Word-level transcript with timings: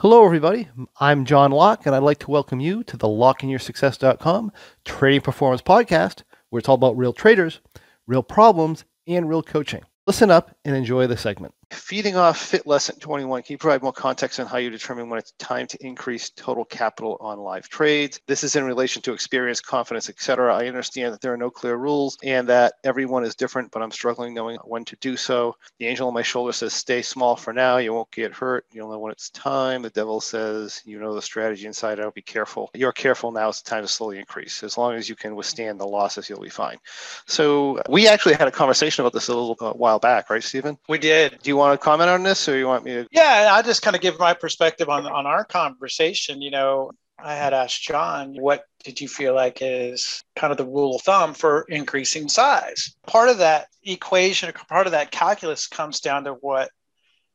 Hello, 0.00 0.24
everybody. 0.24 0.66
I'm 0.98 1.26
John 1.26 1.50
Locke, 1.50 1.84
and 1.84 1.94
I'd 1.94 1.98
like 1.98 2.20
to 2.20 2.30
welcome 2.30 2.58
you 2.58 2.82
to 2.84 2.96
the 2.96 3.06
LockeInYourSuccess.com 3.06 4.50
Trading 4.86 5.20
Performance 5.20 5.60
Podcast, 5.60 6.22
where 6.48 6.58
it's 6.58 6.70
all 6.70 6.76
about 6.76 6.96
real 6.96 7.12
traders, 7.12 7.60
real 8.06 8.22
problems, 8.22 8.86
and 9.06 9.28
real 9.28 9.42
coaching. 9.42 9.82
Listen 10.06 10.30
up 10.30 10.56
and 10.64 10.74
enjoy 10.74 11.06
the 11.06 11.18
segment. 11.18 11.52
Feeding 11.70 12.16
off 12.16 12.36
Fit 12.36 12.66
Lesson 12.66 12.98
21, 12.98 13.42
can 13.42 13.54
you 13.54 13.58
provide 13.58 13.82
more 13.82 13.92
context 13.92 14.40
on 14.40 14.46
how 14.46 14.58
you 14.58 14.70
determine 14.70 15.08
when 15.08 15.20
it's 15.20 15.30
time 15.38 15.68
to 15.68 15.86
increase 15.86 16.30
total 16.30 16.64
capital 16.64 17.16
on 17.20 17.38
live 17.38 17.68
trades? 17.68 18.20
This 18.26 18.42
is 18.42 18.56
in 18.56 18.64
relation 18.64 19.02
to 19.02 19.12
experience, 19.12 19.60
confidence, 19.60 20.08
etc. 20.08 20.52
I 20.52 20.66
understand 20.66 21.14
that 21.14 21.20
there 21.20 21.32
are 21.32 21.36
no 21.36 21.48
clear 21.48 21.76
rules 21.76 22.18
and 22.24 22.48
that 22.48 22.74
everyone 22.82 23.24
is 23.24 23.36
different, 23.36 23.70
but 23.70 23.82
I'm 23.82 23.92
struggling 23.92 24.34
knowing 24.34 24.58
when 24.64 24.84
to 24.86 24.96
do 24.96 25.16
so. 25.16 25.54
The 25.78 25.86
angel 25.86 26.08
on 26.08 26.14
my 26.14 26.22
shoulder 26.22 26.52
says, 26.52 26.74
stay 26.74 27.02
small 27.02 27.36
for 27.36 27.52
now. 27.52 27.76
You 27.76 27.94
won't 27.94 28.10
get 28.10 28.32
hurt. 28.32 28.66
You'll 28.72 28.90
know 28.90 28.98
when 28.98 29.12
it's 29.12 29.30
time. 29.30 29.82
The 29.82 29.90
devil 29.90 30.20
says, 30.20 30.82
you 30.84 30.98
know 30.98 31.14
the 31.14 31.22
strategy 31.22 31.66
inside 31.66 32.00
out. 32.00 32.14
Be 32.14 32.22
careful. 32.22 32.70
You're 32.74 32.90
careful 32.92 33.30
now. 33.30 33.48
It's 33.48 33.62
time 33.62 33.84
to 33.84 33.88
slowly 33.88 34.18
increase. 34.18 34.64
As 34.64 34.76
long 34.76 34.94
as 34.94 35.08
you 35.08 35.14
can 35.14 35.36
withstand 35.36 35.78
the 35.78 35.86
losses, 35.86 36.28
you'll 36.28 36.40
be 36.40 36.48
fine. 36.48 36.78
So 37.26 37.80
we 37.88 38.08
actually 38.08 38.34
had 38.34 38.48
a 38.48 38.52
conversation 38.52 39.02
about 39.04 39.12
this 39.12 39.28
a 39.28 39.34
little 39.34 39.56
uh, 39.60 39.72
while 39.72 40.00
back, 40.00 40.30
right, 40.30 40.42
Stephen? 40.42 40.76
We 40.88 40.98
did. 40.98 41.38
Do 41.42 41.50
you 41.50 41.59
want 41.60 41.80
to 41.80 41.84
comment 41.84 42.10
on 42.10 42.22
this, 42.22 42.48
or 42.48 42.58
you 42.58 42.66
want 42.66 42.84
me 42.84 42.92
to? 42.92 43.06
Yeah, 43.10 43.50
I'll 43.52 43.62
just 43.62 43.82
kind 43.82 43.94
of 43.94 44.02
give 44.02 44.18
my 44.18 44.34
perspective 44.34 44.88
on 44.88 45.06
on 45.06 45.26
our 45.26 45.44
conversation. 45.44 46.42
You 46.42 46.50
know, 46.50 46.90
I 47.18 47.34
had 47.34 47.52
asked 47.52 47.82
John, 47.82 48.34
what 48.34 48.64
did 48.82 49.00
you 49.00 49.08
feel 49.08 49.34
like 49.34 49.58
is 49.60 50.22
kind 50.36 50.50
of 50.50 50.56
the 50.56 50.66
rule 50.66 50.96
of 50.96 51.02
thumb 51.02 51.34
for 51.34 51.66
increasing 51.68 52.28
size? 52.28 52.96
Part 53.06 53.28
of 53.28 53.38
that 53.38 53.68
equation, 53.84 54.52
part 54.68 54.86
of 54.86 54.92
that 54.92 55.10
calculus 55.10 55.66
comes 55.66 56.00
down 56.00 56.24
to 56.24 56.32
what 56.32 56.70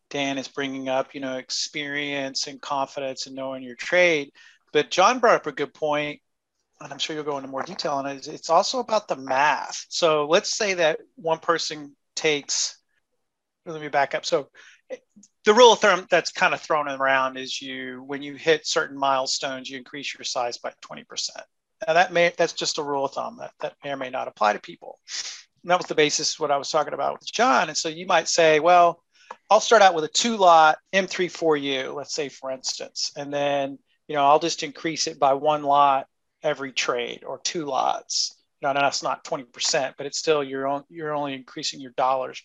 Dan 0.10 0.38
is 0.38 0.48
bringing 0.48 0.90
up, 0.90 1.14
you 1.14 1.22
know, 1.22 1.38
experience 1.38 2.48
and 2.48 2.62
confidence 2.62 3.28
and 3.28 3.36
knowing 3.36 3.64
your 3.64 3.76
trade. 3.76 4.32
But 4.74 4.92
John 4.92 5.20
brought 5.20 5.36
up 5.36 5.48
a 5.48 5.52
good 5.52 5.74
point, 5.74 6.20
and 6.82 6.92
I'm 6.92 7.00
sure 7.00 7.16
you'll 7.16 7.26
go 7.26 7.38
into 7.38 7.50
more 7.50 7.64
detail 7.64 7.94
on 7.94 8.06
it. 8.06 8.28
It's 8.28 8.50
also 8.50 8.80
about 8.80 9.08
the 9.08 9.16
math. 9.16 9.86
So 9.90 10.28
let's 10.28 10.56
say 10.56 10.76
that 10.76 11.00
one 11.16 11.40
person 11.40 11.96
takes 12.16 12.78
let 13.66 13.82
me 13.82 13.88
back 13.88 14.16
up. 14.16 14.26
So 14.26 14.50
the 15.44 15.54
rule 15.54 15.74
of 15.74 15.80
thumb 15.80 16.08
that's 16.10 16.32
kind 16.32 16.54
of 16.54 16.62
thrown 16.62 16.88
around 16.88 17.38
is 17.38 17.62
you 17.62 18.04
when 18.06 18.22
you 18.22 18.36
hit 18.36 18.68
certain 18.68 18.98
milestones, 18.98 19.70
you 19.70 19.78
increase 19.78 20.14
your 20.14 20.24
size 20.24 20.58
by 20.58 20.72
20%. 20.84 21.06
Now 21.88 21.94
that 21.94 22.14
may 22.14 22.34
that's 22.38 22.54
just 22.54 22.78
a 22.78 22.84
rule 22.84 23.06
of 23.06 23.14
thumb 23.14 23.38
that, 23.40 23.52
that 23.62 23.76
may 23.84 23.92
or 23.92 23.98
may 23.98 24.10
not 24.10 24.28
apply 24.28 24.54
to 24.54 24.60
people. 24.60 25.00
And 25.64 25.72
that 25.72 25.80
was 25.80 25.88
the 25.88 25.96
basis 25.96 26.36
of 26.36 26.40
what 26.40 26.52
I 26.52 26.58
was 26.58 26.70
talking 26.70 26.94
about 26.94 27.20
with 27.20 27.32
John. 27.32 27.70
And 27.70 27.78
so 27.78 27.90
you 27.90 28.06
might 28.06 28.28
say, 28.28 28.60
well, 28.60 29.04
I'll 29.50 29.60
start 29.60 29.82
out 29.82 29.96
with 29.96 30.04
a 30.04 30.10
two 30.10 30.38
lot 30.38 30.78
M34U, 30.94 31.96
let's 31.96 32.14
say 32.14 32.30
for 32.30 32.52
instance, 32.52 33.12
and 33.16 33.34
then 33.34 33.80
you 34.08 34.16
know 34.16 34.26
I'll 34.26 34.40
just 34.40 34.64
increase 34.64 35.08
it 35.08 35.20
by 35.20 35.34
one 35.34 35.64
lot 35.64 36.08
every 36.44 36.72
trade 36.72 37.24
or 37.26 37.40
two 37.40 37.66
lots. 37.66 38.40
Know, 38.62 38.74
that's 38.74 39.04
not 39.04 39.24
20%, 39.24 39.94
but 39.96 40.08
it's 40.08 40.18
still 40.18 40.44
you're 40.44 40.66
on, 40.66 40.86
you're 40.90 41.14
only 41.14 41.36
increasing 41.36 41.80
your 41.80 41.92
dollars 41.92 42.42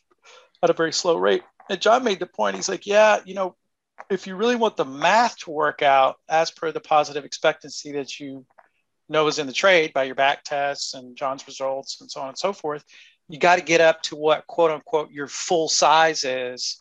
at 0.62 0.70
a 0.70 0.75
very 0.75 0.92
slow 0.92 1.16
rate. 1.16 1.42
And 1.69 1.80
John 1.80 2.05
made 2.05 2.19
the 2.19 2.27
point. 2.27 2.56
He's 2.56 2.69
like, 2.69 2.86
yeah, 2.86 3.20
you 3.25 3.34
know, 3.34 3.56
if 4.08 4.27
you 4.27 4.34
really 4.36 4.56
want 4.56 4.77
the 4.77 4.84
math 4.84 5.36
to 5.39 5.50
work 5.50 5.83
out 5.83 6.17
as 6.28 6.50
per 6.50 6.72
the 6.72 6.80
positive 6.80 7.25
expectancy 7.25 7.92
that 7.92 8.19
you 8.19 8.44
know 9.08 9.27
is 9.27 9.39
in 9.39 9.47
the 9.47 9.52
trade 9.52 9.92
by 9.92 10.05
your 10.05 10.14
back 10.14 10.44
tests 10.44 10.94
and 10.94 11.17
John's 11.17 11.47
results 11.47 12.00
and 12.00 12.11
so 12.11 12.20
on 12.20 12.28
and 12.28 12.39
so 12.39 12.52
forth, 12.52 12.84
you 13.28 13.39
got 13.39 13.56
to 13.56 13.64
get 13.64 13.80
up 13.80 14.02
to 14.02 14.17
what 14.17 14.47
quote 14.47 14.70
unquote 14.70 15.11
your 15.11 15.28
full 15.28 15.69
size 15.69 16.25
is 16.25 16.78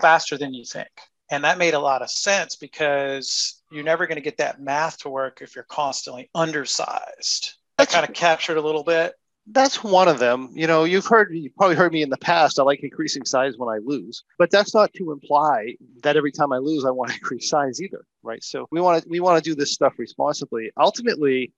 faster 0.00 0.38
than 0.38 0.54
you 0.54 0.64
think. 0.64 0.88
And 1.30 1.44
that 1.44 1.58
made 1.58 1.74
a 1.74 1.78
lot 1.78 2.00
of 2.00 2.10
sense 2.10 2.56
because 2.56 3.62
you're 3.70 3.84
never 3.84 4.06
going 4.06 4.16
to 4.16 4.22
get 4.22 4.38
that 4.38 4.60
math 4.60 4.98
to 4.98 5.10
work 5.10 5.40
if 5.42 5.54
you're 5.54 5.66
constantly 5.68 6.30
undersized. 6.34 7.54
That 7.76 7.90
kind 7.90 8.08
of 8.08 8.14
captured 8.14 8.56
a 8.56 8.62
little 8.62 8.84
bit 8.84 9.12
that's 9.50 9.82
one 9.82 10.08
of 10.08 10.18
them. 10.18 10.50
You 10.52 10.66
know, 10.66 10.84
you've 10.84 11.06
heard 11.06 11.28
you 11.32 11.50
probably 11.56 11.76
heard 11.76 11.92
me 11.92 12.02
in 12.02 12.10
the 12.10 12.18
past. 12.18 12.58
I 12.58 12.62
like 12.62 12.82
increasing 12.82 13.24
size 13.24 13.56
when 13.56 13.68
I 13.68 13.78
lose, 13.78 14.24
but 14.38 14.50
that's 14.50 14.74
not 14.74 14.92
to 14.94 15.12
imply 15.12 15.76
that 16.02 16.16
every 16.16 16.32
time 16.32 16.52
I 16.52 16.58
lose 16.58 16.84
I 16.84 16.90
want 16.90 17.10
to 17.10 17.16
increase 17.18 17.48
size 17.48 17.80
either, 17.80 18.04
right? 18.22 18.42
So 18.42 18.66
we 18.70 18.80
want 18.80 19.02
to 19.02 19.08
we 19.08 19.20
want 19.20 19.42
to 19.42 19.50
do 19.50 19.54
this 19.54 19.72
stuff 19.72 19.94
responsibly. 19.98 20.70
Ultimately, 20.78 21.52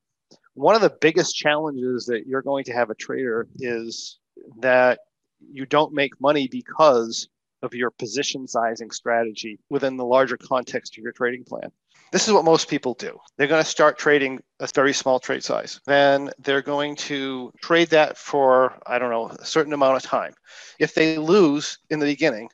one 0.55 0.75
of 0.75 0.83
the 0.83 0.97
biggest 1.01 1.37
challenges 1.37 2.07
that 2.07 2.27
you're 2.27 2.43
going 2.43 2.65
to 2.65 2.73
have 2.73 2.91
a 2.91 2.95
trader 2.95 3.49
is 3.59 4.19
that 4.59 5.01
you 5.41 5.67
don't 5.67 5.93
make 5.93 6.21
money 6.21 6.49
because 6.49 7.29
of 7.63 7.75
your 7.75 7.91
position 7.91 8.47
sizing 8.47 8.91
strategy 8.91 9.59
within 9.69 9.97
the 9.97 10.05
larger 10.05 10.37
context 10.37 10.97
of 10.97 11.03
your 11.03 11.13
trading 11.13 11.45
plan. 11.45 11.71
This 12.13 12.27
is 12.27 12.35
what 12.35 12.45
most 12.45 12.69
people 12.69 12.95
do. 12.95 13.19
They're 13.37 13.47
going 13.47 13.63
to 13.63 13.69
start 13.69 13.99
trading 13.99 14.41
a 14.59 14.69
very 14.75 14.93
small 14.93 15.21
trade 15.21 15.45
size. 15.45 15.81
Then 15.87 16.31
they're 16.39 16.63
going 16.63 16.97
to 16.97 17.53
trade 17.63 17.91
that 17.91 18.19
for, 18.19 18.79
I 18.87 18.99
don't 18.99 19.11
know, 19.11 19.29
a 19.29 19.45
certain 19.45 19.73
amount 19.73 19.97
of 19.97 20.03
time. 20.03 20.35
If 20.79 20.95
they 20.95 21.19
lose 21.19 21.79
in 21.89 22.01
the 22.01 22.07
beginning, 22.07 22.49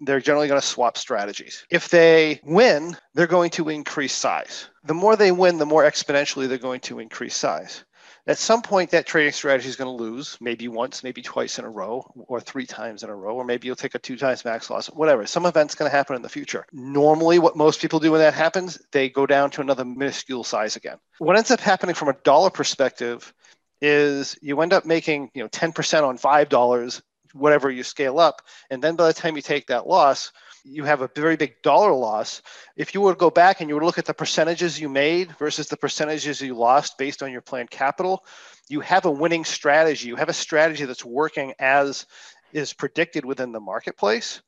they're 0.00 0.20
generally 0.20 0.48
going 0.48 0.60
to 0.60 0.66
swap 0.66 0.96
strategies. 0.96 1.64
If 1.70 1.88
they 1.88 2.40
win, 2.42 2.96
they're 3.14 3.26
going 3.26 3.50
to 3.50 3.68
increase 3.68 4.14
size. 4.14 4.68
The 4.84 4.94
more 4.94 5.14
they 5.14 5.30
win, 5.30 5.58
the 5.58 5.66
more 5.66 5.84
exponentially 5.84 6.48
they're 6.48 6.58
going 6.58 6.80
to 6.80 6.98
increase 6.98 7.36
size. 7.36 7.84
At 8.26 8.38
some 8.38 8.62
point, 8.62 8.90
that 8.90 9.04
trading 9.04 9.32
strategy 9.32 9.68
is 9.68 9.74
going 9.74 9.96
to 9.96 10.02
lose, 10.02 10.38
maybe 10.40 10.68
once, 10.68 11.02
maybe 11.02 11.22
twice 11.22 11.58
in 11.58 11.64
a 11.64 11.70
row, 11.70 12.08
or 12.28 12.40
three 12.40 12.66
times 12.66 13.02
in 13.02 13.10
a 13.10 13.16
row, 13.16 13.34
or 13.34 13.44
maybe 13.44 13.66
you'll 13.66 13.74
take 13.74 13.96
a 13.96 13.98
two 13.98 14.16
times 14.16 14.44
max 14.44 14.70
loss, 14.70 14.86
whatever. 14.86 15.26
Some 15.26 15.44
event's 15.44 15.74
going 15.74 15.90
to 15.90 15.96
happen 15.96 16.14
in 16.14 16.22
the 16.22 16.28
future. 16.28 16.64
Normally, 16.72 17.40
what 17.40 17.56
most 17.56 17.80
people 17.80 17.98
do 17.98 18.12
when 18.12 18.20
that 18.20 18.34
happens, 18.34 18.80
they 18.92 19.08
go 19.08 19.26
down 19.26 19.50
to 19.52 19.60
another 19.60 19.84
minuscule 19.84 20.44
size 20.44 20.76
again. 20.76 20.98
What 21.18 21.36
ends 21.36 21.50
up 21.50 21.58
happening 21.58 21.96
from 21.96 22.08
a 22.08 22.16
dollar 22.22 22.50
perspective 22.50 23.34
is 23.80 24.38
you 24.40 24.60
end 24.60 24.72
up 24.72 24.86
making 24.86 25.30
you 25.34 25.42
know 25.42 25.48
10% 25.48 26.04
on 26.04 26.16
$5 26.16 27.02
whatever 27.34 27.70
you 27.70 27.82
scale 27.82 28.18
up 28.18 28.42
and 28.70 28.82
then 28.82 28.94
by 28.94 29.06
the 29.06 29.12
time 29.12 29.36
you 29.36 29.42
take 29.42 29.66
that 29.66 29.86
loss 29.86 30.32
you 30.64 30.84
have 30.84 31.02
a 31.02 31.10
very 31.14 31.36
big 31.36 31.60
dollar 31.62 31.92
loss. 31.92 32.42
If 32.76 32.94
you 32.94 33.00
were 33.00 33.12
to 33.12 33.18
go 33.18 33.30
back 33.30 33.60
and 33.60 33.68
you 33.68 33.74
were 33.74 33.80
to 33.80 33.86
look 33.86 33.98
at 33.98 34.04
the 34.04 34.14
percentages 34.14 34.80
you 34.80 34.88
made 34.88 35.36
versus 35.38 35.68
the 35.68 35.76
percentages 35.76 36.40
you 36.40 36.54
lost 36.54 36.98
based 36.98 37.22
on 37.22 37.32
your 37.32 37.40
planned 37.40 37.70
capital, 37.70 38.24
you 38.68 38.80
have 38.80 39.04
a 39.04 39.10
winning 39.10 39.44
strategy. 39.44 40.08
You 40.08 40.16
have 40.16 40.28
a 40.28 40.34
strategy 40.34 40.84
that's 40.84 41.04
working 41.04 41.54
as 41.58 42.06
is 42.52 42.72
predicted 42.72 43.24
within 43.24 43.52
the 43.52 43.60
marketplace. 43.60 44.40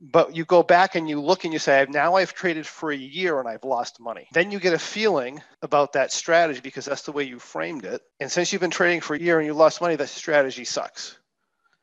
But 0.00 0.36
you 0.36 0.44
go 0.44 0.62
back 0.62 0.96
and 0.96 1.08
you 1.08 1.20
look 1.20 1.44
and 1.44 1.52
you 1.52 1.58
say, 1.58 1.86
now 1.88 2.14
I've 2.16 2.34
traded 2.34 2.66
for 2.66 2.90
a 2.90 2.96
year 2.96 3.38
and 3.38 3.48
I've 3.48 3.64
lost 3.64 4.00
money. 4.00 4.28
Then 4.32 4.50
you 4.50 4.58
get 4.58 4.74
a 4.74 4.78
feeling 4.78 5.42
about 5.62 5.92
that 5.94 6.12
strategy 6.12 6.60
because 6.60 6.84
that's 6.84 7.02
the 7.02 7.12
way 7.12 7.24
you 7.24 7.38
framed 7.38 7.84
it. 7.84 8.02
And 8.20 8.30
since 8.30 8.52
you've 8.52 8.60
been 8.60 8.70
trading 8.70 9.00
for 9.00 9.14
a 9.14 9.18
year 9.18 9.38
and 9.38 9.46
you 9.46 9.54
lost 9.54 9.80
money, 9.80 9.96
that 9.96 10.08
strategy 10.08 10.64
sucks 10.64 11.16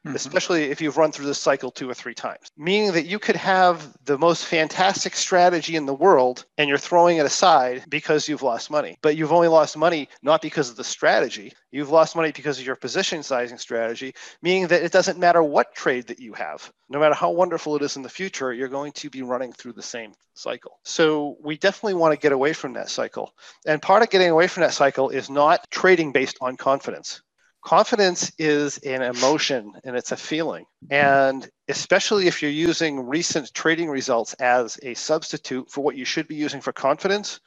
mm-hmm. 0.05 0.15
especially 0.15 0.65
if 0.65 0.81
you've 0.81 0.97
run 0.97 1.11
through 1.11 1.25
this 1.25 1.39
cycle 1.39 1.71
two 1.71 1.89
or 1.89 1.93
three 1.93 2.13
times. 2.13 2.51
Meaning 2.57 2.93
that 2.93 3.05
you 3.05 3.19
could 3.19 3.35
have 3.35 3.95
the 4.05 4.17
most 4.17 4.45
fantastic 4.45 5.15
strategy 5.15 5.75
in 5.75 5.85
the 5.85 5.93
world 5.93 6.45
and 6.57 6.67
you're 6.67 6.77
throwing 6.77 7.17
it 7.17 7.25
aside 7.25 7.83
because 7.89 8.27
you've 8.27 8.43
lost 8.43 8.71
money. 8.71 8.97
But 9.01 9.17
you've 9.17 9.31
only 9.31 9.47
lost 9.47 9.77
money 9.77 10.09
not 10.21 10.41
because 10.41 10.69
of 10.69 10.75
the 10.75 10.83
strategy, 10.83 11.53
you've 11.71 11.89
lost 11.89 12.15
money 12.15 12.31
because 12.31 12.59
of 12.59 12.65
your 12.65 12.75
position 12.75 13.23
sizing 13.23 13.57
strategy, 13.57 14.13
meaning 14.41 14.67
that 14.67 14.83
it 14.83 14.91
doesn't 14.91 15.19
matter 15.19 15.43
what 15.43 15.75
trade 15.75 16.07
that 16.07 16.19
you 16.19 16.33
have. 16.33 16.71
No 16.89 16.99
matter 16.99 17.15
how 17.15 17.31
wonderful 17.31 17.75
it 17.75 17.81
is 17.81 17.95
in 17.95 18.01
the 18.01 18.09
future, 18.09 18.53
you're 18.53 18.67
going 18.67 18.91
to 18.93 19.09
be 19.09 19.21
running 19.21 19.53
through 19.53 19.73
the 19.73 19.81
same 19.81 20.13
cycle. 20.33 20.79
So 20.83 21.37
we 21.41 21.57
definitely 21.57 21.93
want 21.95 22.13
to 22.13 22.19
get 22.19 22.31
away 22.31 22.53
from 22.53 22.73
that 22.73 22.89
cycle. 22.89 23.33
And 23.65 23.81
part 23.81 24.03
of 24.03 24.09
getting 24.09 24.29
away 24.29 24.47
from 24.47 24.61
that 24.61 24.73
cycle 24.73 25.09
is 25.09 25.29
not 25.29 25.69
trading 25.69 26.11
based 26.11 26.37
on 26.41 26.57
confidence 26.57 27.21
confidence 27.63 28.31
is 28.37 28.77
an 28.79 29.01
emotion 29.01 29.73
and 29.83 29.95
it's 29.95 30.11
a 30.11 30.17
feeling. 30.17 30.65
And 30.89 31.49
especially 31.67 32.27
if 32.27 32.41
you're 32.41 32.51
using 32.51 33.07
recent 33.07 33.53
trading 33.53 33.89
results 33.89 34.33
as 34.35 34.79
a 34.83 34.93
substitute 34.93 35.69
for 35.69 35.81
what 35.81 35.95
you 35.95 36.05
should 36.05 36.27
be 36.27 36.35
using 36.35 36.61
for 36.61 36.73
confidence, 36.73 37.39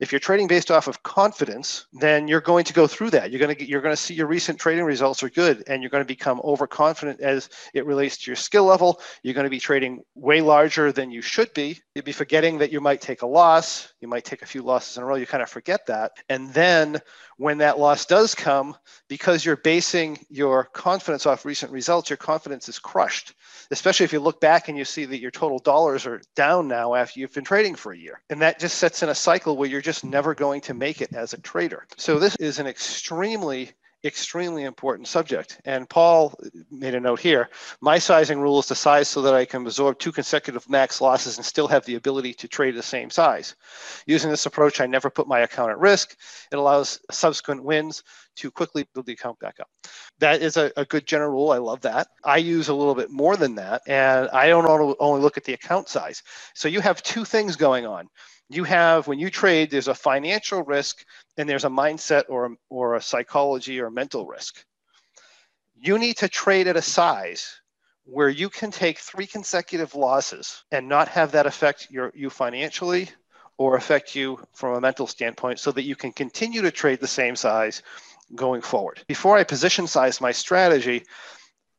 if 0.00 0.10
you're 0.10 0.18
trading 0.18 0.48
based 0.48 0.72
off 0.72 0.88
of 0.88 1.04
confidence, 1.04 1.86
then 1.92 2.26
you're 2.26 2.40
going 2.40 2.64
to 2.64 2.72
go 2.72 2.88
through 2.88 3.10
that. 3.10 3.30
You're 3.30 3.38
going 3.38 3.50
to 3.50 3.54
get, 3.54 3.68
you're 3.68 3.80
going 3.80 3.94
to 3.94 4.00
see 4.00 4.14
your 4.14 4.26
recent 4.26 4.58
trading 4.58 4.84
results 4.84 5.22
are 5.22 5.30
good, 5.30 5.62
and 5.68 5.80
you're 5.80 5.90
going 5.90 6.02
to 6.02 6.08
become 6.08 6.40
overconfident 6.42 7.20
as 7.20 7.48
it 7.72 7.86
relates 7.86 8.18
to 8.18 8.30
your 8.30 8.36
skill 8.36 8.64
level. 8.64 9.00
You're 9.22 9.34
going 9.34 9.44
to 9.44 9.50
be 9.50 9.60
trading 9.60 10.02
way 10.16 10.40
larger 10.40 10.90
than 10.90 11.12
you 11.12 11.22
should 11.22 11.54
be. 11.54 11.80
You'd 11.94 12.04
be 12.04 12.10
forgetting 12.10 12.58
that 12.58 12.72
you 12.72 12.80
might 12.80 13.00
take 13.00 13.22
a 13.22 13.26
loss. 13.26 13.91
You 14.02 14.08
might 14.08 14.24
take 14.24 14.42
a 14.42 14.46
few 14.46 14.62
losses 14.62 14.96
in 14.96 15.02
a 15.02 15.06
row. 15.06 15.14
You 15.14 15.26
kind 15.26 15.42
of 15.42 15.48
forget 15.48 15.86
that, 15.86 16.12
and 16.28 16.52
then 16.52 17.00
when 17.36 17.58
that 17.58 17.78
loss 17.78 18.06
does 18.06 18.34
come, 18.34 18.76
because 19.08 19.44
you're 19.44 19.56
basing 19.56 20.18
your 20.28 20.64
confidence 20.64 21.26
off 21.26 21.44
recent 21.44 21.72
results, 21.72 22.10
your 22.10 22.16
confidence 22.16 22.68
is 22.68 22.78
crushed, 22.78 23.34
especially 23.70 24.04
if 24.04 24.12
you 24.12 24.20
look 24.20 24.40
back 24.40 24.68
and 24.68 24.76
you 24.76 24.84
see 24.84 25.04
that 25.04 25.20
your 25.20 25.30
total 25.30 25.58
dollars 25.58 26.06
are 26.06 26.20
down 26.36 26.68
now 26.68 26.94
after 26.94 27.18
you've 27.18 27.32
been 27.32 27.44
trading 27.44 27.74
for 27.74 27.92
a 27.92 27.98
year. 27.98 28.20
And 28.30 28.42
that 28.42 28.60
just 28.60 28.78
sets 28.78 29.02
in 29.02 29.08
a 29.08 29.14
cycle 29.14 29.56
where 29.56 29.68
you're 29.68 29.80
just 29.80 30.04
never 30.04 30.34
going 30.34 30.60
to 30.62 30.74
make 30.74 31.00
it 31.00 31.14
as 31.14 31.32
a 31.32 31.40
trader. 31.40 31.86
So, 31.96 32.18
this 32.18 32.36
is 32.36 32.58
an 32.58 32.66
extremely 32.66 33.72
extremely 34.04 34.64
important 34.64 35.06
subject. 35.08 35.60
And 35.64 35.88
Paul 35.88 36.38
made 36.70 36.94
a 36.94 37.00
note 37.00 37.20
here. 37.20 37.50
My 37.80 37.98
sizing 37.98 38.40
rule 38.40 38.58
is 38.58 38.66
to 38.66 38.74
size 38.74 39.08
so 39.08 39.22
that 39.22 39.34
I 39.34 39.44
can 39.44 39.62
absorb 39.62 39.98
two 39.98 40.12
consecutive 40.12 40.68
max 40.68 41.00
losses 41.00 41.36
and 41.36 41.46
still 41.46 41.68
have 41.68 41.84
the 41.84 41.94
ability 41.94 42.34
to 42.34 42.48
trade 42.48 42.74
the 42.74 42.82
same 42.82 43.10
size. 43.10 43.54
Using 44.06 44.30
this 44.30 44.46
approach, 44.46 44.80
I 44.80 44.86
never 44.86 45.10
put 45.10 45.28
my 45.28 45.40
account 45.40 45.70
at 45.70 45.78
risk. 45.78 46.16
It 46.50 46.56
allows 46.56 47.00
subsequent 47.10 47.62
wins 47.62 48.02
to 48.36 48.50
quickly 48.50 48.86
build 48.94 49.06
the 49.06 49.12
account 49.12 49.38
back 49.38 49.60
up. 49.60 49.68
That 50.18 50.42
is 50.42 50.56
a, 50.56 50.70
a 50.76 50.84
good 50.84 51.06
general 51.06 51.30
rule. 51.30 51.50
I 51.50 51.58
love 51.58 51.80
that. 51.82 52.08
I 52.24 52.38
use 52.38 52.68
a 52.68 52.74
little 52.74 52.94
bit 52.94 53.10
more 53.10 53.36
than 53.36 53.54
that, 53.56 53.82
and 53.86 54.28
I 54.30 54.48
don't 54.48 54.96
only 55.00 55.20
look 55.20 55.36
at 55.36 55.44
the 55.44 55.54
account 55.54 55.88
size. 55.88 56.22
So 56.54 56.68
you 56.68 56.80
have 56.80 57.02
two 57.02 57.24
things 57.24 57.56
going 57.56 57.86
on 57.86 58.08
you 58.48 58.64
have 58.64 59.06
when 59.06 59.18
you 59.18 59.30
trade 59.30 59.70
there's 59.70 59.88
a 59.88 59.94
financial 59.94 60.62
risk 60.62 61.06
and 61.38 61.48
there's 61.48 61.64
a 61.64 61.70
mindset 61.70 62.24
or, 62.28 62.54
or 62.68 62.96
a 62.96 63.00
psychology 63.00 63.80
or 63.80 63.90
mental 63.90 64.26
risk 64.26 64.62
you 65.82 65.98
need 65.98 66.16
to 66.18 66.28
trade 66.28 66.68
at 66.68 66.76
a 66.76 66.82
size 66.82 67.60
where 68.04 68.28
you 68.28 68.48
can 68.48 68.70
take 68.70 68.98
three 68.98 69.26
consecutive 69.26 69.94
losses 69.94 70.64
and 70.70 70.88
not 70.88 71.08
have 71.08 71.32
that 71.32 71.46
affect 71.46 71.88
your, 71.90 72.12
you 72.14 72.30
financially 72.30 73.08
or 73.58 73.76
affect 73.76 74.14
you 74.14 74.38
from 74.52 74.76
a 74.76 74.80
mental 74.80 75.06
standpoint 75.06 75.58
so 75.58 75.72
that 75.72 75.82
you 75.82 75.96
can 75.96 76.12
continue 76.12 76.62
to 76.62 76.70
trade 76.70 77.00
the 77.00 77.06
same 77.06 77.36
size 77.36 77.82
going 78.34 78.62
forward 78.62 79.02
before 79.06 79.36
i 79.36 79.44
position 79.44 79.86
size 79.86 80.20
my 80.20 80.32
strategy 80.32 81.04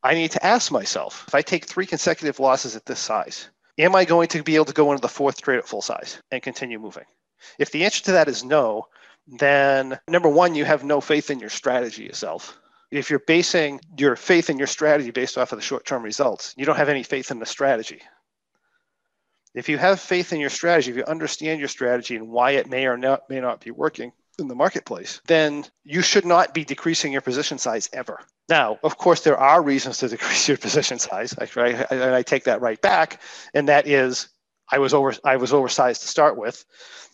i 0.02 0.14
need 0.14 0.30
to 0.30 0.44
ask 0.44 0.70
myself 0.70 1.24
if 1.28 1.34
i 1.34 1.42
take 1.42 1.64
three 1.64 1.86
consecutive 1.86 2.38
losses 2.40 2.76
at 2.76 2.86
this 2.86 3.00
size 3.00 3.48
am 3.78 3.94
I 3.94 4.04
going 4.04 4.28
to 4.28 4.42
be 4.42 4.54
able 4.54 4.66
to 4.66 4.72
go 4.72 4.92
into 4.92 5.02
the 5.02 5.08
fourth 5.08 5.40
trade 5.40 5.58
at 5.58 5.68
full 5.68 5.82
size 5.82 6.20
and 6.30 6.42
continue 6.42 6.78
moving? 6.78 7.04
If 7.58 7.70
the 7.70 7.84
answer 7.84 8.04
to 8.04 8.12
that 8.12 8.28
is 8.28 8.44
no, 8.44 8.86
then 9.26 9.98
number 10.08 10.28
one, 10.28 10.54
you 10.54 10.64
have 10.64 10.84
no 10.84 11.00
faith 11.00 11.30
in 11.30 11.40
your 11.40 11.50
strategy 11.50 12.06
itself. 12.06 12.58
If 12.90 13.10
you're 13.10 13.18
basing 13.18 13.80
your 13.98 14.16
faith 14.16 14.50
in 14.50 14.58
your 14.58 14.66
strategy 14.66 15.10
based 15.10 15.36
off 15.36 15.52
of 15.52 15.58
the 15.58 15.64
short 15.64 15.84
term 15.84 16.02
results, 16.02 16.54
you 16.56 16.64
don't 16.64 16.76
have 16.76 16.88
any 16.88 17.02
faith 17.02 17.30
in 17.30 17.38
the 17.38 17.46
strategy. 17.46 18.00
If 19.54 19.68
you 19.68 19.78
have 19.78 20.00
faith 20.00 20.32
in 20.32 20.40
your 20.40 20.50
strategy, 20.50 20.90
if 20.90 20.96
you 20.96 21.04
understand 21.04 21.60
your 21.60 21.68
strategy 21.68 22.16
and 22.16 22.28
why 22.28 22.52
it 22.52 22.68
may 22.68 22.86
or 22.86 22.96
not, 22.96 23.28
may 23.30 23.40
not 23.40 23.60
be 23.60 23.70
working, 23.70 24.12
in 24.38 24.48
the 24.48 24.54
marketplace, 24.54 25.20
then 25.26 25.64
you 25.84 26.02
should 26.02 26.24
not 26.24 26.54
be 26.54 26.64
decreasing 26.64 27.12
your 27.12 27.20
position 27.20 27.58
size 27.58 27.88
ever. 27.92 28.20
Now, 28.48 28.78
of 28.82 28.98
course, 28.98 29.22
there 29.22 29.38
are 29.38 29.62
reasons 29.62 29.98
to 29.98 30.08
decrease 30.16 30.48
your 30.48 30.58
position 30.58 30.98
size, 30.98 31.36
Like 31.38 31.56
right? 31.56 31.86
And 31.90 32.14
I 32.14 32.22
take 32.22 32.44
that 32.44 32.60
right 32.60 32.80
back, 32.80 33.20
and 33.54 33.68
that 33.68 33.86
is 33.86 34.28
I 34.70 34.78
was 34.78 34.94
over 34.94 35.14
I 35.24 35.36
was 35.36 35.52
oversized 35.52 36.02
to 36.02 36.08
start 36.08 36.36
with. 36.36 36.64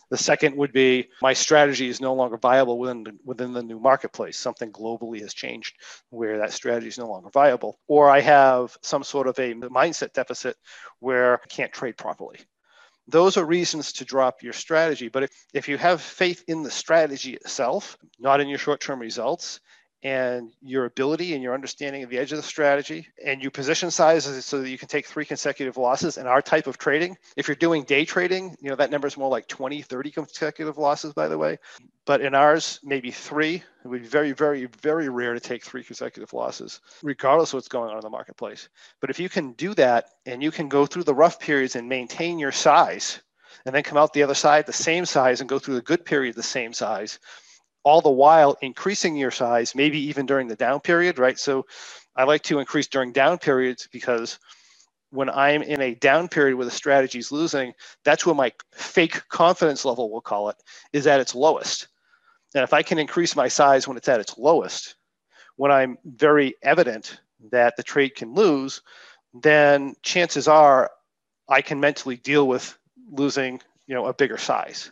The 0.09 0.17
second 0.17 0.57
would 0.57 0.73
be 0.73 1.07
my 1.21 1.31
strategy 1.31 1.87
is 1.87 2.01
no 2.01 2.13
longer 2.13 2.35
viable 2.35 2.77
within 2.77 3.17
within 3.23 3.53
the 3.53 3.63
new 3.63 3.79
marketplace. 3.79 4.37
Something 4.37 4.71
globally 4.71 5.21
has 5.21 5.33
changed 5.33 5.77
where 6.09 6.37
that 6.39 6.51
strategy 6.51 6.89
is 6.89 6.97
no 6.97 7.07
longer 7.07 7.29
viable, 7.29 7.79
or 7.87 8.09
I 8.09 8.19
have 8.19 8.77
some 8.81 9.03
sort 9.03 9.27
of 9.27 9.39
a 9.39 9.53
mindset 9.53 10.13
deficit 10.13 10.57
where 10.99 11.35
I 11.35 11.47
can't 11.47 11.71
trade 11.71 11.97
properly 11.97 12.39
those 13.07 13.37
are 13.37 13.45
reasons 13.45 13.93
to 13.93 14.05
drop 14.05 14.43
your 14.43 14.53
strategy. 14.53 15.09
But 15.09 15.23
if, 15.23 15.31
if 15.53 15.67
you 15.67 15.77
have 15.77 16.01
faith 16.01 16.43
in 16.47 16.63
the 16.63 16.71
strategy 16.71 17.33
itself, 17.33 17.97
not 18.19 18.41
in 18.41 18.47
your 18.47 18.57
short 18.57 18.81
term 18.81 18.99
results, 18.99 19.59
and 20.03 20.51
your 20.61 20.85
ability 20.85 21.33
and 21.33 21.43
your 21.43 21.53
understanding 21.53 22.03
of 22.03 22.09
the 22.09 22.17
edge 22.17 22.31
of 22.31 22.37
the 22.37 22.43
strategy 22.43 23.07
and 23.23 23.43
you 23.43 23.51
position 23.51 23.91
sizes 23.91 24.45
so 24.45 24.61
that 24.61 24.69
you 24.69 24.77
can 24.77 24.87
take 24.87 25.05
three 25.05 25.25
consecutive 25.25 25.77
losses. 25.77 26.17
In 26.17 26.25
our 26.25 26.41
type 26.41 26.67
of 26.67 26.77
trading 26.77 27.17
if 27.37 27.47
you're 27.47 27.55
doing 27.55 27.83
day 27.83 28.03
trading 28.05 28.55
you 28.61 28.69
know 28.69 28.75
that 28.75 28.89
number 28.89 29.07
is 29.07 29.17
more 29.17 29.29
like 29.29 29.47
20 29.47 29.81
30 29.81 30.11
consecutive 30.11 30.77
losses 30.77 31.13
by 31.13 31.27
the 31.27 31.37
way. 31.37 31.57
But 32.05 32.21
in 32.21 32.33
ours 32.33 32.79
maybe 32.83 33.11
three. 33.11 33.63
It 33.83 33.87
would 33.87 34.01
be 34.01 34.07
very 34.07 34.31
very 34.31 34.65
very 34.81 35.09
rare 35.09 35.33
to 35.33 35.39
take 35.39 35.63
three 35.63 35.83
consecutive 35.83 36.33
losses 36.33 36.81
regardless 37.03 37.49
of 37.49 37.55
what's 37.55 37.67
going 37.67 37.89
on 37.89 37.97
in 37.97 38.01
the 38.01 38.09
marketplace. 38.09 38.69
But 39.01 39.11
if 39.11 39.19
you 39.19 39.29
can 39.29 39.53
do 39.53 39.73
that 39.75 40.05
and 40.25 40.41
you 40.41 40.51
can 40.51 40.67
go 40.67 40.85
through 40.85 41.03
the 41.03 41.15
rough 41.15 41.39
periods 41.39 41.75
and 41.75 41.87
maintain 41.87 42.39
your 42.39 42.51
size 42.51 43.21
and 43.65 43.75
then 43.75 43.83
come 43.83 43.97
out 43.97 44.13
the 44.13 44.23
other 44.23 44.33
side 44.33 44.65
the 44.65 44.73
same 44.73 45.05
size 45.05 45.41
and 45.41 45.49
go 45.49 45.59
through 45.59 45.75
the 45.75 45.81
good 45.81 46.05
period 46.05 46.35
the 46.35 46.43
same 46.43 46.73
size 46.73 47.19
all 47.83 48.01
the 48.01 48.09
while 48.09 48.57
increasing 48.61 49.15
your 49.15 49.31
size, 49.31 49.75
maybe 49.75 49.99
even 49.99 50.25
during 50.25 50.47
the 50.47 50.55
down 50.55 50.79
period, 50.79 51.17
right? 51.17 51.39
So 51.39 51.65
I 52.15 52.23
like 52.23 52.43
to 52.43 52.59
increase 52.59 52.87
during 52.87 53.11
down 53.11 53.37
periods 53.37 53.87
because 53.91 54.39
when 55.11 55.29
I'm 55.29 55.61
in 55.61 55.81
a 55.81 55.95
down 55.95 56.27
period 56.29 56.55
where 56.55 56.65
the 56.65 56.71
strategy 56.71 57.19
is 57.19 57.31
losing, 57.31 57.73
that's 58.03 58.25
when 58.25 58.37
my 58.37 58.51
fake 58.73 59.21
confidence 59.29 59.83
level, 59.83 60.11
we'll 60.11 60.21
call 60.21 60.49
it, 60.49 60.55
is 60.93 61.07
at 61.07 61.19
its 61.19 61.35
lowest. 61.35 61.87
And 62.55 62.63
if 62.63 62.73
I 62.73 62.81
can 62.81 62.99
increase 62.99 63.35
my 63.35 63.47
size 63.47 63.87
when 63.87 63.97
it's 63.97 64.09
at 64.09 64.19
its 64.19 64.37
lowest, 64.37 64.95
when 65.57 65.71
I'm 65.71 65.97
very 66.05 66.55
evident 66.63 67.19
that 67.51 67.75
the 67.75 67.83
trade 67.83 68.15
can 68.15 68.33
lose, 68.33 68.81
then 69.33 69.95
chances 70.01 70.47
are 70.47 70.91
I 71.49 71.61
can 71.61 71.79
mentally 71.79 72.17
deal 72.17 72.47
with 72.47 72.77
losing, 73.11 73.61
you 73.87 73.95
know, 73.95 74.05
a 74.05 74.13
bigger 74.13 74.37
size. 74.37 74.91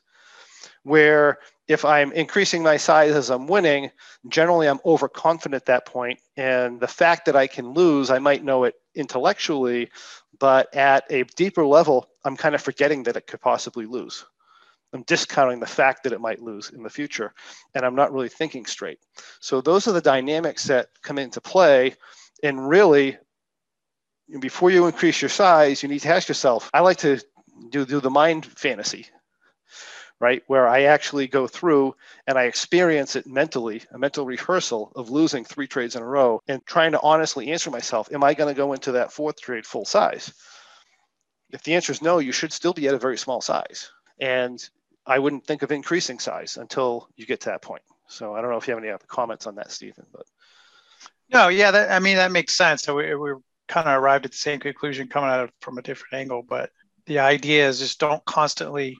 Where 0.84 1.40
if 1.70 1.86
I'm 1.86 2.12
increasing 2.14 2.64
my 2.64 2.78
size 2.78 3.14
as 3.14 3.30
I'm 3.30 3.46
winning, 3.46 3.92
generally 4.28 4.68
I'm 4.68 4.80
overconfident 4.84 5.54
at 5.54 5.68
that 5.68 5.86
point. 5.86 6.20
And 6.36 6.80
the 6.80 6.88
fact 6.88 7.26
that 7.28 7.36
I 7.36 7.46
can 7.46 7.74
lose, 7.74 8.10
I 8.10 8.18
might 8.18 8.44
know 8.44 8.64
it 8.64 8.74
intellectually, 8.96 9.92
but 10.40 10.76
at 10.76 11.06
a 11.12 11.24
deeper 11.36 11.64
level, 11.64 12.10
I'm 12.26 12.36
kind 12.36 12.56
of 12.56 12.62
forgetting 12.62 13.04
that 13.04 13.16
it 13.16 13.28
could 13.28 13.40
possibly 13.40 13.86
lose. 13.86 14.26
I'm 14.94 15.04
discounting 15.04 15.60
the 15.60 15.68
fact 15.68 16.04
that 16.04 16.12
it 16.12 16.20
might 16.20 16.42
lose 16.42 16.72
in 16.72 16.82
the 16.82 16.90
future, 16.90 17.36
and 17.76 17.86
I'm 17.86 17.94
not 17.94 18.12
really 18.12 18.30
thinking 18.30 18.66
straight. 18.66 18.98
So 19.40 19.62
those 19.62 19.88
are 19.88 19.92
the 19.92 20.02
dynamics 20.02 20.64
that 20.64 20.88
come 21.04 21.20
into 21.20 21.40
play. 21.40 21.94
And 22.42 22.68
really, 22.68 23.20
before 24.40 24.72
you 24.72 24.88
increase 24.88 25.22
your 25.22 25.30
size, 25.30 25.84
you 25.84 25.90
need 25.90 26.00
to 26.00 26.10
ask 26.10 26.28
yourself, 26.28 26.72
I 26.74 26.80
like 26.80 26.98
to 26.98 27.22
do, 27.70 27.86
do 27.86 28.00
the 28.00 28.10
mind 28.10 28.48
fantasy 28.48 29.06
right? 30.20 30.44
Where 30.48 30.68
I 30.68 30.84
actually 30.84 31.28
go 31.28 31.48
through 31.48 31.96
and 32.28 32.38
I 32.38 32.44
experience 32.44 33.16
it 33.16 33.26
mentally, 33.26 33.84
a 33.92 33.98
mental 33.98 34.26
rehearsal 34.26 34.92
of 34.96 35.10
losing 35.10 35.46
three 35.46 35.68
trades 35.68 35.96
in 35.96 36.02
a 36.02 36.06
row 36.06 36.42
and 36.48 36.66
trying 36.66 36.92
to 36.92 37.02
honestly 37.02 37.52
answer 37.52 37.72
myself, 37.72 38.12
am 38.12 38.24
I 38.24 38.34
going 38.34 38.54
to 38.54 38.58
go 38.58 38.74
into 38.74 38.94
that 38.94 39.14
fourth 39.14 39.40
trade 39.40 39.66
full 39.66 39.86
size? 39.86 40.34
If 41.52 41.64
the 41.64 41.76
answer 41.76 41.92
is 41.92 42.02
no, 42.02 42.20
you 42.20 42.32
should 42.32 42.54
still 42.54 42.74
be 42.74 42.88
at 42.88 42.94
a 42.94 43.00
very 43.00 43.18
small 43.18 43.42
size. 43.42 43.92
And 44.20 44.62
I 45.06 45.20
wouldn't 45.20 45.48
think 45.48 45.62
of 45.62 45.72
increasing 45.72 46.20
size 46.20 46.58
until 46.58 47.10
you 47.16 47.26
get 47.26 47.42
to 47.42 47.50
that 47.50 47.62
point. 47.62 47.82
So 48.08 48.36
I 48.36 48.42
don't 48.42 48.52
know 48.52 48.58
if 48.58 48.68
you 48.68 48.74
have 48.74 48.84
any 48.84 48.92
other 48.92 49.06
comments 49.08 49.48
on 49.48 49.56
that, 49.56 49.72
Stephen, 49.72 50.06
but. 50.12 50.26
No, 51.32 51.48
yeah, 51.48 51.72
that, 51.72 51.92
I 51.92 52.00
mean, 52.00 52.18
that 52.18 52.32
makes 52.32 52.56
sense. 52.56 52.84
So 52.84 52.96
we, 52.96 53.16
we 53.16 53.32
kind 53.68 53.88
of 53.88 54.02
arrived 54.02 54.26
at 54.26 54.32
the 54.32 54.38
same 54.38 54.60
conclusion 54.60 55.08
coming 55.08 55.30
out 55.30 55.46
it 55.46 55.54
from 55.62 55.78
a 55.78 55.82
different 55.82 56.14
angle, 56.16 56.44
but 56.44 56.72
the 57.06 57.20
idea 57.20 57.68
is 57.68 57.80
just 57.80 58.00
don't 58.00 58.24
constantly 58.26 58.98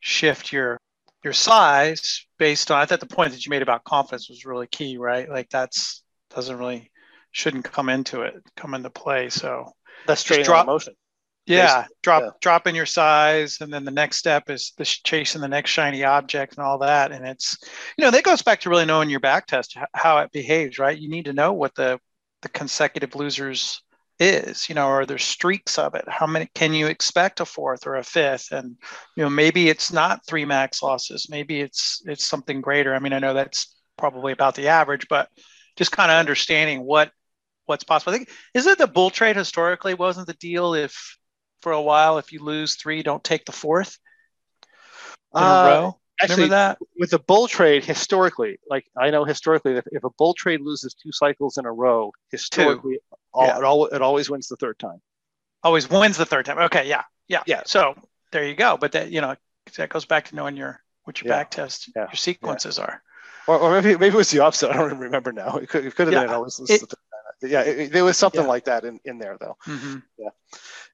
shift 0.00 0.52
your 0.52 0.78
your 1.22 1.32
size 1.32 2.26
based 2.38 2.70
on 2.70 2.78
I 2.78 2.86
thought 2.86 3.00
the 3.00 3.06
point 3.06 3.32
that 3.32 3.44
you 3.44 3.50
made 3.50 3.62
about 3.62 3.84
confidence 3.84 4.28
was 4.28 4.44
really 4.44 4.66
key, 4.66 4.96
right? 4.96 5.28
Like 5.28 5.50
that's 5.50 6.02
doesn't 6.34 6.58
really 6.58 6.90
shouldn't 7.32 7.64
come 7.64 7.88
into 7.88 8.22
it, 8.22 8.34
come 8.56 8.74
into 8.74 8.90
play. 8.90 9.28
So 9.30 9.72
that's 10.06 10.22
trading 10.22 10.46
drop, 10.46 10.66
motion. 10.66 10.94
Yeah, 11.46 11.86
drop 12.02 12.22
yeah. 12.22 12.30
drop 12.40 12.66
in 12.66 12.74
your 12.74 12.86
size, 12.86 13.60
and 13.60 13.72
then 13.72 13.84
the 13.84 13.90
next 13.90 14.18
step 14.18 14.50
is 14.50 14.72
the 14.76 14.84
chasing 14.84 15.40
the 15.40 15.48
next 15.48 15.70
shiny 15.70 16.04
object 16.04 16.56
and 16.56 16.64
all 16.64 16.78
that. 16.78 17.12
And 17.12 17.26
it's 17.26 17.58
you 17.96 18.04
know 18.04 18.10
that 18.10 18.24
goes 18.24 18.42
back 18.42 18.60
to 18.60 18.70
really 18.70 18.86
knowing 18.86 19.10
your 19.10 19.20
back 19.20 19.46
test 19.46 19.76
how 19.94 20.18
it 20.18 20.32
behaves, 20.32 20.78
right? 20.78 20.96
You 20.96 21.08
need 21.08 21.26
to 21.26 21.32
know 21.32 21.52
what 21.52 21.74
the 21.74 21.98
the 22.42 22.48
consecutive 22.48 23.14
losers 23.14 23.82
is 24.20 24.68
you 24.68 24.74
know 24.74 24.86
are 24.86 25.06
there 25.06 25.18
streaks 25.18 25.78
of 25.78 25.94
it? 25.94 26.04
How 26.06 26.26
many 26.26 26.48
can 26.54 26.74
you 26.74 26.86
expect 26.86 27.40
a 27.40 27.44
fourth 27.44 27.86
or 27.86 27.96
a 27.96 28.04
fifth? 28.04 28.52
And 28.52 28.76
you 29.16 29.24
know 29.24 29.30
maybe 29.30 29.68
it's 29.68 29.92
not 29.92 30.24
three 30.26 30.44
max 30.44 30.82
losses. 30.82 31.28
Maybe 31.30 31.60
it's 31.60 32.02
it's 32.06 32.26
something 32.26 32.60
greater. 32.60 32.94
I 32.94 32.98
mean 32.98 33.12
i 33.12 33.18
know 33.18 33.34
that's 33.34 33.74
probably 33.96 34.32
about 34.32 34.54
the 34.54 34.68
average 34.68 35.06
but 35.08 35.28
just 35.76 35.92
kind 35.92 36.10
of 36.10 36.16
understanding 36.18 36.82
what 36.82 37.10
what's 37.66 37.84
possible. 37.84 38.12
I 38.12 38.16
think 38.16 38.30
is 38.54 38.66
it 38.66 38.78
the 38.78 38.86
bull 38.86 39.10
trade 39.10 39.36
historically 39.36 39.94
wasn't 39.94 40.26
the 40.26 40.34
deal 40.34 40.74
if 40.74 41.16
for 41.62 41.72
a 41.72 41.82
while 41.82 42.18
if 42.18 42.32
you 42.32 42.42
lose 42.42 42.76
three 42.76 43.02
don't 43.02 43.24
take 43.24 43.44
the 43.44 43.52
fourth 43.52 43.98
in 45.34 45.42
uh, 45.42 45.46
a 45.46 45.64
row 45.64 46.00
Actually, 46.22 46.44
Remember 46.44 46.54
that? 46.54 46.78
With 46.98 47.12
a 47.14 47.18
bull 47.18 47.48
trade, 47.48 47.84
historically, 47.84 48.58
like 48.68 48.84
I 48.96 49.10
know 49.10 49.24
historically, 49.24 49.76
if, 49.76 49.86
if 49.90 50.04
a 50.04 50.10
bull 50.18 50.34
trade 50.34 50.60
loses 50.60 50.92
two 50.92 51.12
cycles 51.12 51.56
in 51.56 51.64
a 51.64 51.72
row, 51.72 52.12
historically, 52.30 52.98
all, 53.32 53.46
yeah. 53.46 53.58
it, 53.58 53.64
all, 53.64 53.86
it 53.86 54.02
always 54.02 54.30
wins 54.30 54.48
the 54.48 54.56
third 54.56 54.78
time. 54.78 55.00
Always 55.62 55.88
wins 55.88 56.16
the 56.16 56.26
third 56.26 56.46
time. 56.46 56.58
Okay, 56.58 56.88
yeah, 56.88 57.04
yeah, 57.28 57.42
yeah. 57.46 57.62
So 57.66 57.94
there 58.32 58.46
you 58.46 58.54
go. 58.54 58.76
But 58.76 58.92
that 58.92 59.10
you 59.10 59.20
know 59.20 59.36
that 59.76 59.88
goes 59.90 60.06
back 60.06 60.28
to 60.28 60.36
knowing 60.36 60.56
your 60.56 60.80
what 61.04 61.20
your 61.20 61.30
yeah. 61.30 61.38
back 61.38 61.50
test, 61.50 61.90
yeah. 61.94 62.06
your 62.06 62.14
sequences 62.14 62.78
are. 62.78 63.02
Or, 63.46 63.58
or 63.58 63.70
maybe 63.80 63.96
maybe 63.98 64.14
it 64.14 64.14
was 64.14 64.30
the 64.30 64.40
opposite. 64.40 64.70
I 64.70 64.76
don't 64.76 64.98
remember 64.98 65.32
now. 65.32 65.56
It 65.56 65.68
could, 65.68 65.84
it 65.84 65.94
could 65.94 66.06
have 66.06 66.14
yeah. 66.14 66.24
been 66.24 66.34
always 66.34 66.60
it, 66.68 66.82
yeah, 67.42 67.62
it, 67.62 67.92
there 67.92 68.04
was 68.04 68.16
something 68.16 68.46
like 68.46 68.64
that 68.66 68.84
in, 68.84 69.00
in 69.04 69.18
there 69.18 69.36
though. 69.38 69.56
Mm-hmm. 69.66 69.98
Yeah, 70.18 70.30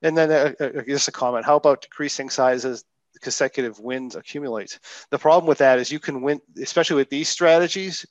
and 0.03 0.19
then 0.19 0.31
uh, 0.33 0.53
uh, 0.59 0.83
just 0.83 1.09
a 1.09 1.13
comment. 1.13 1.45
How 1.45 1.57
about 1.57 1.83
decreasing 1.83 2.31
sizes 2.31 2.85
consecutive 3.21 3.81
wins 3.81 4.17
accumulates. 4.17 4.79
The 5.11 5.19
problem 5.19 5.49
with 5.49 5.59
that 5.59 5.79
is 5.79 5.91
you 5.91 5.99
can 5.99 6.23
win, 6.23 6.41
especially 6.61 6.97
with 6.97 7.11
these 7.11 7.29
strategies, 7.29 8.07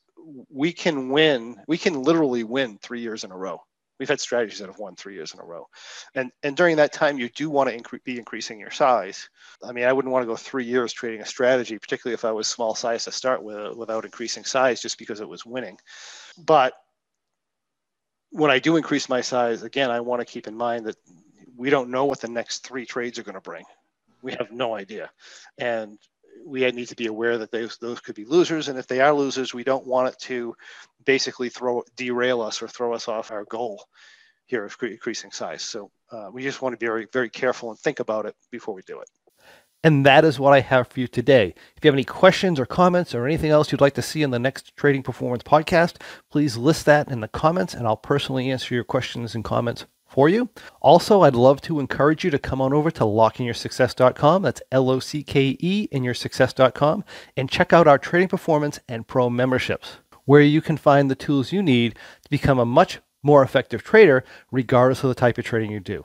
we 0.49 0.73
can 0.73 1.09
win, 1.09 1.57
we 1.67 1.77
can 1.77 2.01
literally 2.01 2.43
win 2.43 2.77
three 2.81 3.01
years 3.01 3.23
in 3.23 3.31
a 3.31 3.37
row. 3.37 3.61
We've 3.99 4.09
had 4.09 4.19
strategies 4.19 4.59
that 4.59 4.67
have 4.67 4.79
won 4.79 4.95
three 4.95 5.13
years 5.13 5.33
in 5.33 5.39
a 5.39 5.45
row. 5.45 5.67
And, 6.15 6.31
and 6.43 6.57
during 6.57 6.77
that 6.77 6.91
time, 6.91 7.17
you 7.17 7.29
do 7.29 7.49
want 7.49 7.69
to 7.69 7.77
incre- 7.77 8.03
be 8.03 8.17
increasing 8.17 8.59
your 8.59 8.71
size. 8.71 9.29
I 9.63 9.71
mean, 9.71 9.85
I 9.85 9.93
wouldn't 9.93 10.11
want 10.11 10.23
to 10.23 10.27
go 10.27 10.35
three 10.35 10.65
years 10.65 10.91
trading 10.91 11.21
a 11.21 11.25
strategy, 11.25 11.77
particularly 11.77 12.13
if 12.13 12.25
I 12.25 12.31
was 12.31 12.47
small 12.47 12.75
size 12.75 13.05
to 13.05 13.11
start 13.11 13.41
with, 13.41 13.75
without 13.77 14.05
increasing 14.05 14.43
size 14.43 14.81
just 14.81 14.97
because 14.97 15.21
it 15.21 15.29
was 15.29 15.45
winning. 15.45 15.77
But 16.37 16.73
when 18.31 18.51
I 18.51 18.59
do 18.59 18.75
increase 18.75 19.07
my 19.07 19.21
size, 19.21 19.63
again, 19.63 19.91
I 19.91 20.01
want 20.01 20.19
to 20.19 20.25
keep 20.25 20.47
in 20.47 20.55
mind 20.55 20.87
that 20.87 20.97
we 21.55 21.69
don't 21.69 21.89
know 21.89 22.05
what 22.05 22.19
the 22.19 22.27
next 22.27 22.67
three 22.67 22.85
trades 22.85 23.17
are 23.17 23.23
going 23.23 23.35
to 23.35 23.41
bring. 23.41 23.63
We 24.21 24.33
have 24.33 24.51
no 24.51 24.75
idea. 24.75 25.09
And 25.57 25.97
we 26.45 26.69
need 26.71 26.87
to 26.87 26.95
be 26.95 27.07
aware 27.07 27.37
that 27.37 27.51
those 27.51 27.77
those 27.77 27.99
could 27.99 28.15
be 28.15 28.25
losers, 28.25 28.67
and 28.67 28.79
if 28.79 28.87
they 28.87 29.01
are 29.01 29.13
losers, 29.13 29.53
we 29.53 29.63
don't 29.63 29.85
want 29.85 30.09
it 30.09 30.19
to 30.21 30.55
basically 31.05 31.49
throw 31.49 31.83
derail 31.95 32.41
us 32.41 32.61
or 32.61 32.67
throw 32.67 32.93
us 32.93 33.07
off 33.07 33.31
our 33.31 33.45
goal 33.45 33.83
here 34.47 34.65
of 34.65 34.75
increasing 34.81 35.31
size. 35.31 35.63
So 35.63 35.91
uh, 36.11 36.29
we 36.31 36.43
just 36.43 36.61
want 36.61 36.73
to 36.73 36.77
be 36.77 36.85
very 36.85 37.07
very 37.11 37.29
careful 37.29 37.69
and 37.69 37.79
think 37.79 37.99
about 37.99 38.25
it 38.25 38.35
before 38.51 38.73
we 38.73 38.81
do 38.83 38.99
it. 38.99 39.09
And 39.83 40.03
that 40.03 40.25
is 40.25 40.39
what 40.39 40.53
I 40.53 40.61
have 40.61 40.87
for 40.87 40.99
you 40.99 41.07
today. 41.07 41.53
If 41.77 41.83
you 41.83 41.89
have 41.89 41.93
any 41.95 42.03
questions 42.03 42.59
or 42.59 42.65
comments 42.65 43.13
or 43.13 43.27
anything 43.27 43.51
else 43.51 43.71
you'd 43.71 43.81
like 43.81 43.93
to 43.93 44.01
see 44.01 44.23
in 44.23 44.31
the 44.31 44.39
next 44.39 44.75
Trading 44.75 45.03
Performance 45.03 45.43
podcast, 45.43 46.01
please 46.31 46.57
list 46.57 46.87
that 46.87 47.11
in 47.11 47.21
the 47.21 47.27
comments 47.27 47.75
and 47.75 47.85
I'll 47.85 47.95
personally 47.95 48.49
answer 48.49 48.73
your 48.73 48.83
questions 48.83 49.35
and 49.35 49.43
comments 49.43 49.85
for 50.07 50.29
you. 50.29 50.49
Also, 50.81 51.21
I'd 51.21 51.35
love 51.35 51.61
to 51.61 51.79
encourage 51.79 52.23
you 52.23 52.31
to 52.31 52.39
come 52.39 52.61
on 52.61 52.73
over 52.73 52.91
to 52.91 53.03
lockeinyoursuccess.com. 53.03 54.41
That's 54.41 54.61
L 54.71 54.89
O 54.89 54.99
C 54.99 55.23
K 55.23 55.57
E 55.59 55.87
in 55.91 56.03
your 56.03 56.13
success.com 56.13 57.03
and 57.35 57.49
check 57.49 57.73
out 57.73 57.87
our 57.87 57.97
trading 57.97 58.29
performance 58.29 58.79
and 58.87 59.07
pro 59.07 59.29
memberships, 59.29 59.97
where 60.25 60.41
you 60.41 60.61
can 60.61 60.77
find 60.77 61.09
the 61.09 61.15
tools 61.15 61.51
you 61.51 61.61
need 61.61 61.95
to 62.23 62.29
become 62.29 62.59
a 62.59 62.65
much 62.65 62.99
more 63.23 63.41
effective 63.41 63.83
trader, 63.83 64.23
regardless 64.51 65.03
of 65.03 65.09
the 65.09 65.15
type 65.15 65.37
of 65.37 65.45
trading 65.45 65.71
you 65.71 65.79
do. 65.79 66.03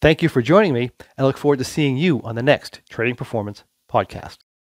Thank 0.00 0.22
you 0.22 0.28
for 0.28 0.40
joining 0.40 0.72
me. 0.72 0.92
I 1.18 1.24
look 1.24 1.36
forward 1.36 1.58
to 1.58 1.64
seeing 1.64 1.96
you 1.96 2.22
on 2.22 2.36
the 2.36 2.42
next 2.42 2.80
Trading 2.88 3.16
Performance 3.16 3.64
podcast. 3.90 4.38